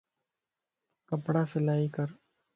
[1.09, 2.07] ڪپڙا سلائي ڪر